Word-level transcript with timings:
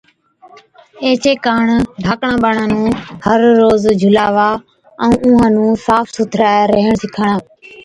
ايڇي 1.03 1.33
ڪاڻ 1.45 1.65
ڌاڪڙان 2.05 2.35
ٻاڙان 2.43 2.69
نُون 2.75 2.91
هر 3.25 3.39
روز 3.61 3.81
جھُلاوا 3.99 4.49
ائُون 5.03 5.13
اُونهان 5.23 5.51
نُون 5.55 5.71
صاف 5.85 6.05
سُٿرَي 6.15 6.53
ريهڻ 6.71 6.93
سِکاڻا 7.01 7.35